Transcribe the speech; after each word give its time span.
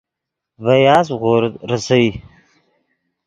ڤے 0.63 0.75
یاسپ 0.85 1.15
غورد 1.21 1.53
ریسئے 1.69 2.07